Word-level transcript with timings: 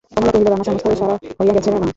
কমলা 0.11 0.31
কহিল, 0.33 0.47
রান্না 0.47 0.65
সমস্ত 0.67 0.85
সারা 0.99 1.15
হইয়া 1.37 1.53
গেছে 1.55 1.69
মা। 1.73 1.79